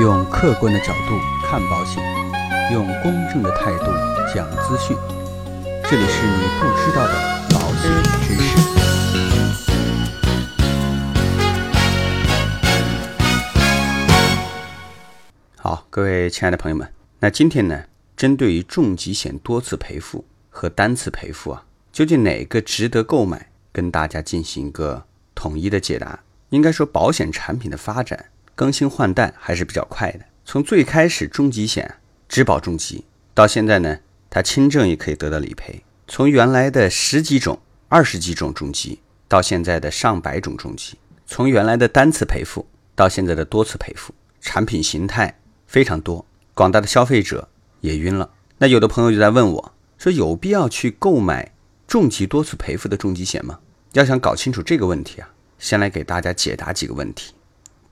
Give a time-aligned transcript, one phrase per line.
[0.00, 2.00] 用客观的角度看保险，
[2.72, 3.86] 用公正的态度
[4.32, 4.96] 讲资讯。
[5.90, 7.14] 这里是你不知道的
[7.50, 7.90] 保险
[8.22, 8.56] 知识。
[15.56, 17.82] 好，各位亲爱的朋友们，那今天呢，
[18.16, 25.02] 针对于重疾险多次赔付和单次赔付啊，究竟哪个值得购买，跟大家进行一个
[25.34, 26.20] 统一的解答。
[26.50, 28.26] 应该说，保险产品的发展
[28.58, 30.18] 更新换代还是比较快的。
[30.44, 31.94] 从最开始重疾险
[32.28, 35.84] 只保重疾，到现在呢，它轻症也可以得到理赔。
[36.08, 42.66] 从原来的十几种、二十几种重疾，到现在的上百种重疾；从原来的单次赔付，
[42.96, 45.38] 到现在的多次赔付，产品形态
[45.68, 47.48] 非常多，广大的消费者
[47.80, 48.28] 也晕了。
[48.58, 51.52] 那有的朋友就在问我说：“有必要去购买
[51.86, 53.60] 重疾多次赔付的重疾险吗？”
[53.94, 55.30] 要想搞清楚这个问题啊，
[55.60, 57.34] 先来给大家解答几个问题。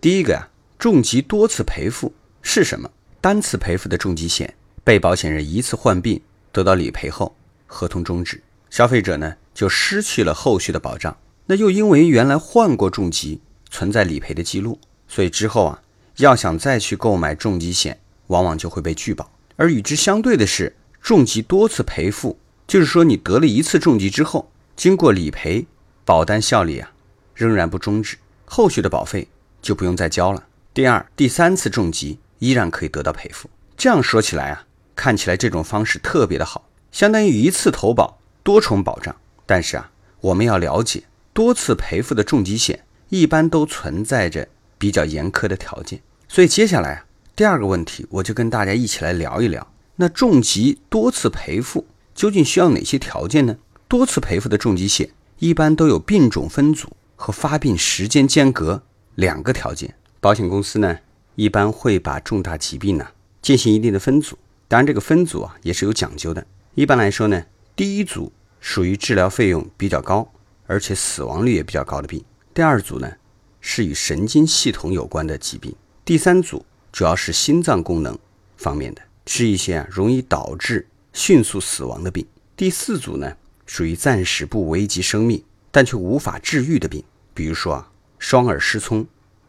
[0.00, 0.48] 第一个呀，
[0.84, 2.12] 重疾多次赔付
[2.42, 2.90] 是什么？
[3.18, 6.20] 单次赔付的重疾险，被保险人一次患病
[6.52, 7.34] 得到理赔后，
[7.66, 11.16] 合同终止，消费者呢就失去了后续的保障。
[11.46, 15.82] 那又因为原来患过重疾，存在理赔的记录，所以之后啊，
[16.18, 19.32] 要想再去购买重疾险，往往就会被拒保。
[19.56, 25.64] 而与之相对的是，重疾多次赔付，就是说你得了一次重疾之后，经过理赔，
[26.04, 26.92] 保单效力啊
[27.34, 29.28] 仍然不终止，后续的保费
[29.62, 30.44] 就不用再交了。
[30.74, 33.48] 第二、第三次重疾依然可以得到赔付。
[33.76, 39.14] 这样说起来啊，看起来这种方式特别的好，相当于一次投保多重保障。
[39.46, 46.00] 但是啊，我们要了解，多次赔付的重疾险一般都存在着比较严苛的条件。
[46.26, 49.64] 所以接下来啊，第二个问题，我就跟大家一起来聊一聊，
[49.94, 51.86] 那重疾多次赔付
[52.16, 53.56] 究竟需要哪些条件呢？
[53.86, 58.82] 多次赔付的重疾险一般都有病种分组和发病时间间隔
[59.14, 59.94] 两个条件。
[60.24, 61.00] 保险公司呢，
[61.34, 63.08] 一般会把重大疾病呢
[63.42, 66.46] 进行一定的分组，当然这个分组啊也是有讲究的。
[66.74, 67.44] 一般来说呢，
[67.76, 70.32] 第一组属于治疗费用比较高，
[70.66, 72.22] 而且死亡率也比较高的病；
[72.54, 73.12] 第二组呢
[73.60, 75.74] 是与神经系统有关的疾病；
[76.06, 78.18] 第三组主要是心脏功能
[78.56, 82.24] 方面的，是一些啊容易导致迅速死亡的病；
[82.56, 83.36] 第四组呢
[83.66, 87.04] 属于暂时不危及生命但却无法治愈的病，
[87.34, 89.06] 比如说啊双耳失聪。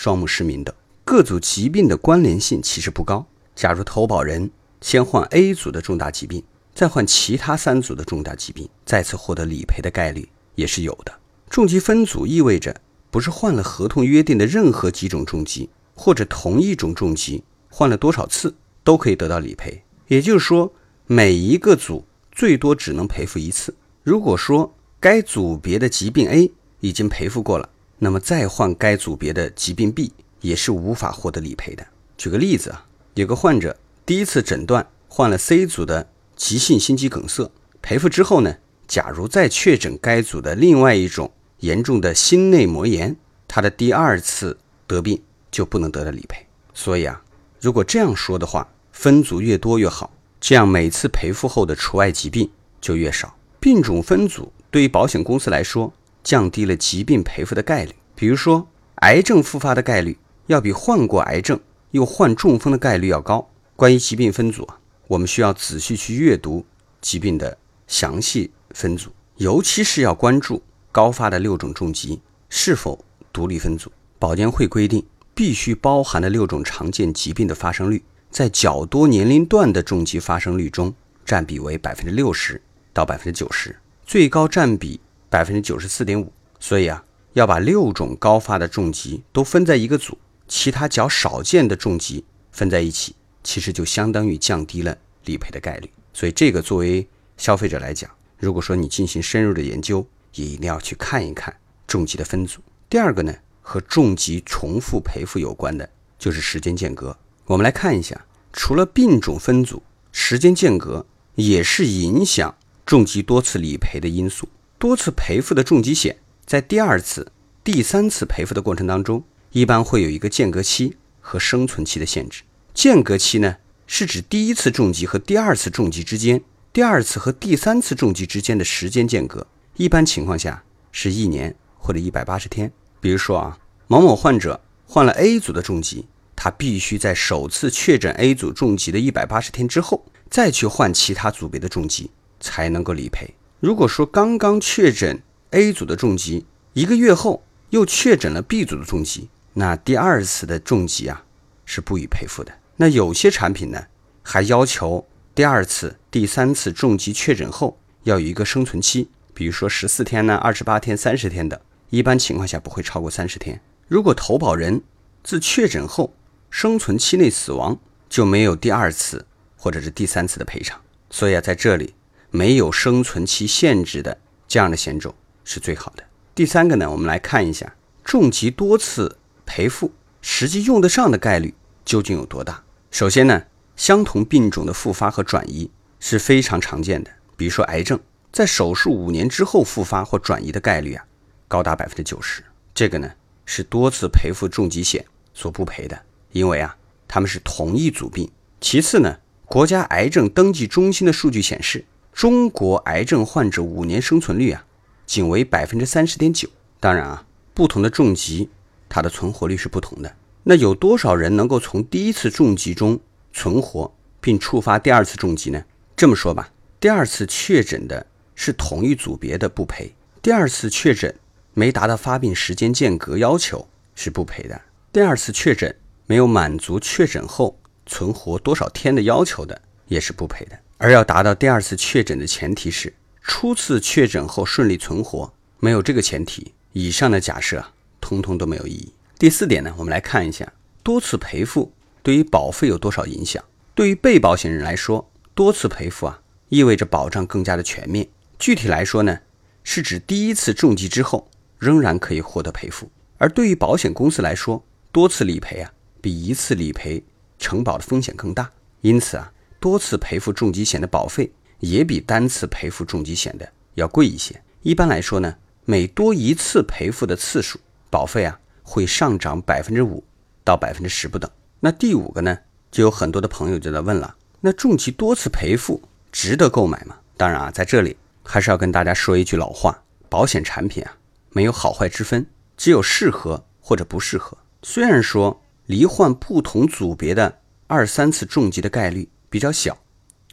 [0.00, 0.72] 双目失明等
[1.04, 3.26] 各组疾病的关联性其实不高。
[3.56, 4.48] 假如投保人
[4.80, 6.40] 先患 A 组的重大疾病，
[6.72, 11.12] 再患其他三组的重大疾病，再次获得理赔的概率也是有的。
[11.50, 18.54] 重疾分组意味着不是患了合同约定的任何几种重疾，或者同一种重疾患了多少次
[18.84, 19.82] 都可以得到理赔。
[20.06, 20.72] 也就是说，
[21.08, 23.74] 每一个组最多只能赔付一次。
[24.04, 27.68] 如果说该组别的疾病 A 已经赔付过了。
[27.98, 31.84] 那么再患该组别的疾病 B 也是无法获得理赔的。
[32.16, 33.76] 举个例子啊，有个患者
[34.06, 37.50] 第一次诊断患了 C 组的急性心肌梗塞，
[37.82, 43.16] 赔付之后呢，假如再确诊该组的另外一种严重的心内膜炎，
[43.48, 45.20] 他的第二次得病
[45.50, 46.46] 就不能得到理赔。
[46.72, 47.20] 所以啊，
[47.60, 52.48] 如果这样说的话，分组越多越好，这样每次赔付后的除外疾病
[52.80, 53.36] 就越少。
[53.58, 55.92] 病种分组对于保险公司来说。
[56.28, 60.18] 降低了疾病赔付的概率，比如说癌症复发的概率
[60.48, 61.58] 要比患过癌症
[61.92, 63.48] 又患中风的概率要高。
[63.74, 66.66] 关于疾病分组啊，我们需要仔细去阅读
[67.00, 67.56] 疾病的
[67.86, 70.62] 详细分组，尤其是要关注
[70.92, 73.02] 高发的六种重疾是否
[73.32, 73.90] 独立分组。
[74.18, 75.02] 保监会规定，
[75.34, 80.94] 必须包含的六种常见疾病的发生率，在较多年龄段的重疾发生率中
[81.24, 82.60] 占比为百分之六十
[82.92, 83.74] 到百分之九十，
[84.04, 85.00] 最高占比。
[85.30, 90.16] 百分之九十四点五，所以啊，要把六种高发的重疾都分在一个组，
[90.46, 95.90] 其他较少见的重疾分在一起，其实就相当于降低了理赔的概率。
[96.12, 97.06] 所以这个作为
[97.36, 101.54] 消费者来讲，如果说你进行深入的研究，也一定要去看一看
[101.86, 102.60] 重疾的分组。
[102.88, 105.88] 第二个呢，和重疾重复赔付有关的
[106.18, 107.16] 就是时间间隔。
[107.44, 111.04] 我们来看一下，除了病种分组，时间间隔
[111.34, 112.54] 也是影响
[112.84, 114.48] 重疾多次理赔的因素。
[114.78, 116.16] 多次赔付的重疾险，
[116.46, 117.32] 在第二次、
[117.64, 122.42] 第三次赔付的过程当中，一般会有一个间隔期和生存期的限制。
[122.72, 123.56] 间隔期呢，
[123.88, 126.40] 是指第一次重疾和第二次重疾之间，
[126.72, 129.44] 第二次和第三次重疾之间的时间间隔，
[129.76, 132.70] 一般情况下是一年或者一百八十天。
[133.00, 133.58] 比如说啊，
[133.88, 143.34] 某某患者患了 A 组的重疾，他必须在首次确诊 A 组重疾的一百八十天之后，再去患其他组别的重疾，才能够理赔。
[143.60, 145.20] 如果说刚刚确诊
[145.50, 151.24] A 组的重疾，一个月后又确诊了 B 组的重疾，那第二次的重疾啊，
[151.64, 152.52] 是不予赔付的。
[152.76, 153.86] 那有些产品呢，
[154.22, 161.60] 还要求第二次、第三次重疾确诊后要有一个生存期，比如说十四天呢、二十八天、三十天的，
[161.90, 163.60] 一般情况下不会超过三十天。
[163.88, 164.80] 如果投保人
[165.24, 166.14] 自确诊后
[166.48, 167.76] 生存期内死亡，
[168.08, 169.26] 就没有第二次
[169.56, 170.80] 或者是第三次的赔偿。
[171.10, 171.94] 所以啊，在这里
[172.30, 175.14] 没有生存期限制的这样的险种
[175.44, 176.04] 是最好的。
[176.34, 179.92] 第三个呢，我们来看一下重疾多次赔付。
[180.20, 181.54] 实际用得上的概率
[181.84, 182.62] 究竟有多大？
[182.90, 183.44] 首先呢，
[183.76, 185.70] 相同病种的复发和转移
[186.00, 187.10] 是非常常见的。
[187.36, 187.98] 比如说癌症，
[188.32, 191.04] 在手术五年之后复发或转移的概率啊，
[191.46, 192.42] 高达百分之九十。
[192.74, 193.10] 这个呢
[193.46, 196.02] 是多次赔付重疾险所不赔的，
[196.32, 196.76] 因为啊，
[197.06, 198.28] 他们是同一组病。
[198.60, 201.84] 其次呢，国家癌症登记中心的数据显示，
[202.18, 204.64] 中国癌症患者五年生存率啊，
[205.06, 206.48] 仅为百分之三十点九。
[206.80, 207.24] 当然啊，
[207.54, 208.50] 不同的重疾。
[208.88, 210.16] 它的存活率是不同的。
[210.42, 212.98] 那有多少人能够从第一次重疾中
[213.32, 215.62] 存活并触发第二次重疾呢？
[215.96, 216.50] 这么说吧，
[216.80, 218.04] 第二次确诊的
[218.34, 219.94] 是同一组别的不赔。
[220.20, 221.14] 第二次确诊
[221.54, 224.60] 没达到发病时间间隔要求是不赔的。
[224.92, 225.72] 第二次确诊
[226.06, 227.56] 没有满足确诊后
[227.86, 230.58] 存活多少天的要求的也是不赔的。
[230.78, 235.32] 而要达到第二次确诊的前提是初次确诊后顺利存活。
[235.60, 237.64] 没有这个前提，以上的假设。
[238.00, 238.94] 通通都没有意义。
[239.18, 240.50] 第四点呢，我们来看一下
[240.82, 241.72] 多次赔付
[242.02, 243.44] 对于保费有多少影响。
[243.74, 248.08] 对于被保险人来说，多次赔付啊，意味着保障更加的全面。
[248.38, 249.18] 具体来说呢，
[249.62, 251.28] 是指第一次重疾之后
[251.58, 252.90] 仍然可以获得赔付。
[253.18, 257.04] 而对于保险公司来说，多次理赔啊，比一次理赔
[257.38, 258.50] 承保的风险更大。
[258.80, 264.40] 因此啊，多次赔付重疾险的保费也比单次赔付重疾险的要贵一些。
[264.62, 267.58] 一般来说呢，每多一次赔付的次数。
[267.90, 270.04] 保费啊会上涨百分之五
[270.44, 271.30] 到百分之十不等。
[271.58, 272.38] 那第五个呢，
[272.70, 275.80] 就有很多的朋友就在问了：那重疾多次赔付
[276.12, 276.96] 值得购买吗？
[277.16, 280.94] 当然啊，在这里还是要跟大家说一句老话：保险产品啊
[281.30, 282.26] 没有好坏之分，
[282.58, 284.36] 只有适合或者不适合。
[284.62, 289.76] 虽然说罹患不同组别的二三次重疾的概率比较小，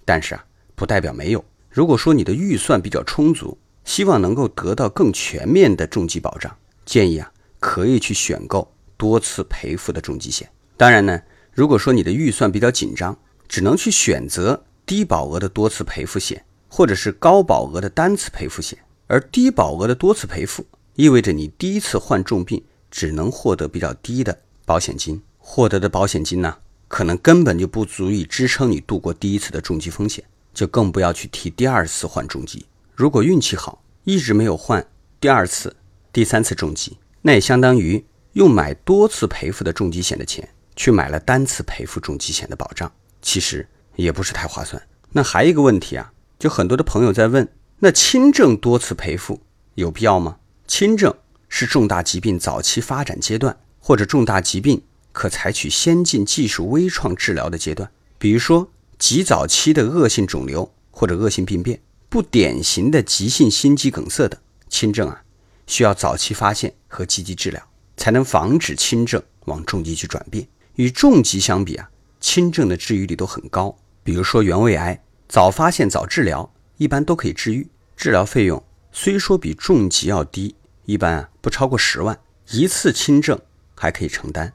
[0.04, 0.46] 但是啊
[0.76, 1.44] 不代表没有。
[1.70, 6.56] 如果说你的预算比较充足，希望能够得到更全面的重疾保障，
[6.86, 7.32] 建议啊。
[7.58, 10.48] 可以去选购多次赔付的重疾险。
[10.78, 11.20] 当然呢，
[11.52, 18.78] 如果说你的预算比较紧张，只能去选择低保额的多次赔付险，或者是高保额的单次赔付险。
[19.08, 20.64] 而低保额的多次赔付，
[20.94, 26.58] 意味着你第一次患重病只能获得比较低的保险金，获得的保险金呢，
[26.96, 32.66] 可能根本就不足以支撑你度过第一次的重疾风险，就更不要去提第二次患重疾。
[32.94, 34.88] 如果运气好，一直没有患
[35.20, 35.76] 第二次、
[36.14, 36.98] 第三次重疾。
[37.22, 40.48] 那也相当于用买多次赔付的重疾险的钱
[40.78, 42.90] 去买了单次赔付重疾险的保障，
[43.22, 44.82] 其实也不是太划算。
[45.12, 47.46] 那还有一个问题啊，就很多的朋友在问：
[47.80, 49.42] 那轻症多次赔付
[49.74, 50.38] 有必要吗？
[50.66, 51.14] 轻症
[51.50, 54.82] 是重大疾病早期发展阶段，或者重大疾病
[55.16, 57.90] 可采取先进技术微创治疗的阶段，
[58.20, 58.70] 比如说
[59.00, 64.38] 极早期的恶性肿瘤或者恶性病变、不典型的急性心肌梗塞等。
[64.68, 65.24] 轻症啊。
[65.68, 67.60] 需要早期发现和积极治疗，
[67.98, 70.48] 才能防止轻症往重疾去转变。
[70.76, 71.90] 与重疾相比啊，
[72.20, 73.76] 轻症的治愈率都很高。
[74.04, 77.68] 比如说原位癌，早发现早治疗，一般都可以治愈。
[77.96, 78.62] 治疗费用
[78.92, 80.54] 虽说比重疾要低，
[80.86, 82.20] 一般啊不超过十万，
[82.52, 83.40] 一次轻症
[83.74, 84.54] 还可以承担。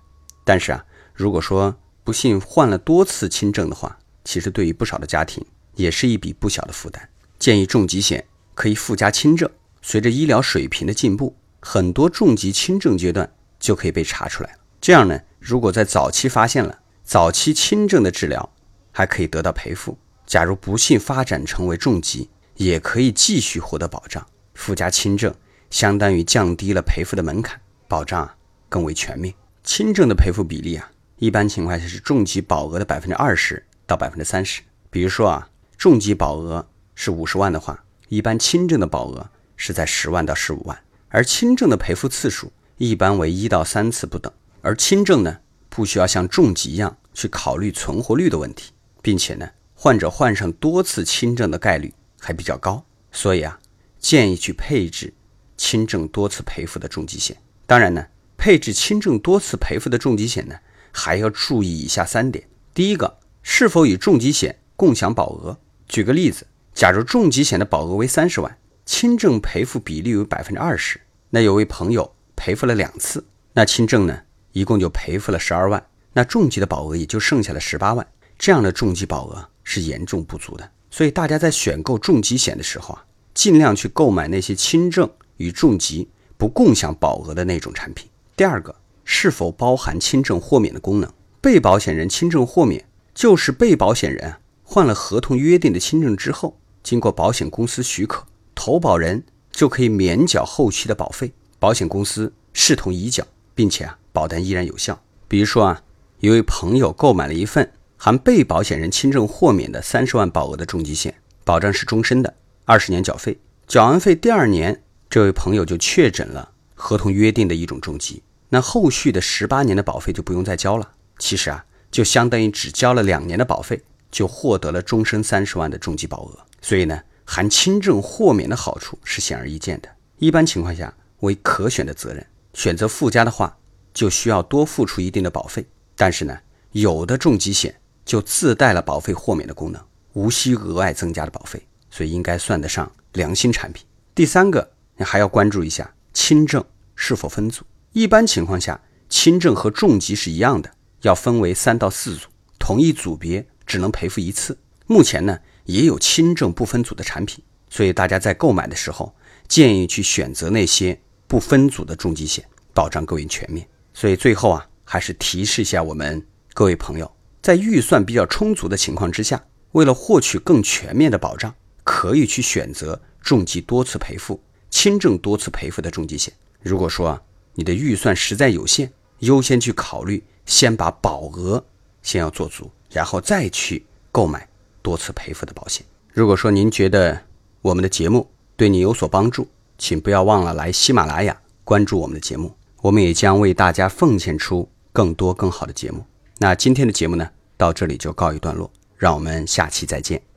[0.51, 7.09] 但是啊，如果说不幸患了多次轻症的话，其实对于不少的家庭也是一笔不小的负担。
[7.39, 9.49] 建议重疾险可以附加轻症。
[9.81, 14.59] 随着医疗水平的进步，很多重疾轻症阶段就可以被查出来了。
[14.81, 18.53] 这样呢，如果在早期发现了，早期轻症的治疗
[18.91, 19.97] 还可以得到赔付。
[20.27, 24.27] 假如不幸发展成为重疾，也可以继续获得保障。
[24.55, 25.33] 附加轻症，
[25.71, 28.35] 相当于降低了赔付的门槛，保障啊
[28.69, 29.33] 更为全面。
[29.63, 34.63] 轻症的赔付比例啊，一般情况下是重疾保额的百分之二十到百分之三十。
[34.91, 39.31] 比如说啊，重疾保额是五十万的话，一般轻症的保额。
[39.63, 44.33] 是在十万到十五万，而轻症的赔付次数一般为一到三次不等。
[44.63, 52.83] 而轻症呢，不需要像重疾一样去考虑存活率的问题，并且呢，患者患上多次轻症的概率还比较高。
[53.13, 53.61] 所以啊，
[53.99, 55.13] 建议去配置
[55.59, 57.37] 轻症多次赔付的重疾险。
[57.67, 58.07] 当然呢，
[58.41, 60.55] 配置轻症多次赔付的重疾险呢，
[60.91, 65.59] 还要注意以下三点：第一个，是否与重疾险共享保额。
[65.87, 68.57] 举个例子，假如重疾险的保额为三十万。
[68.87, 78.05] 轻症赔付比例为百分之二十，那有位朋友赔付了两次，那轻症呢，一共就赔付了十二万，那重疾的保额也就剩下了十八万，
[78.39, 80.69] 这样的重疾保额是严重不足的。
[80.91, 83.05] 所以大家在选购重疾险的时候啊，
[83.35, 88.09] 尽量去购买那些轻症与重疾不共享保额的那种产品。
[88.41, 91.13] 第二个，是否包含轻症豁免的功能？
[91.43, 92.83] 被保险人轻症豁免，
[93.13, 103.23] 就是被保险人患了合同约定的轻症之后，经过保险公司许可，投保人就可以免缴后期的保费，保险公司视同已缴，
[103.55, 104.99] 并且啊，保单依然有效。
[105.29, 105.83] 比如说啊，
[106.21, 118.23] 一位朋友购买了一份含被保险人轻症豁免的三十万保额的重疾险，保障是终身的，二十年缴费，缴完费第二年，这位朋友就确诊了合同约定的一种重疾。
[118.51, 120.93] 那后续的十八年的保费就不用再交了。
[121.19, 126.39] 其实啊，就相当于只交了两年的保费，就获得了终身三十万的重疾保额。
[126.61, 129.89] 所以呢，含轻症豁免的好处是显而易见的。
[130.19, 133.57] 一般情况下为可选的责任，选择附加的话，
[133.95, 135.65] 就需要多付出一定的保费。
[135.97, 136.39] 但是呢，
[136.73, 139.81] 有的重疾险就自带了保费豁免的功能，
[140.15, 143.87] 无需额外增加的保费，所以应该算得上良心产品。
[144.15, 146.65] 第三个，你还要关注一下轻症
[146.97, 147.65] 是否分组。
[147.93, 150.71] 一般情况下，轻症和重疾是一样的，
[151.03, 154.57] 要分为三到四组，同一组别只能赔付一次。
[154.87, 159.13] 目前呢，也有轻症不分组的产品，所以大家在购买的时候，
[159.49, 163.67] 建议去选择那些不分组的重疾险，保障更为全面。
[163.93, 167.11] 所以最后啊，还是提示一下我们各位朋友，
[167.43, 169.43] 在预算比较充足的情况之下，
[169.73, 176.33] 为了获取更全面的保障，可以去选择重疾多次赔付、轻症多次赔付的重疾险。
[176.61, 177.21] 如果说，
[177.55, 181.65] 你的预算实在有限，优先去考虑，先把保额
[182.03, 184.49] 先要做足，然后再去购买
[184.83, 185.85] 多次赔付的保险。
[186.13, 187.23] 如果说您觉得
[187.63, 189.47] 我们的节目对你有所帮助，
[189.79, 196.05] 请不要忘了来喜马拉雅关注我们的节目，我们也将为大家奉献出更多更好的节目。
[196.39, 200.30] 那今天的节目呢，到这里就告一段落，让我们下期再见。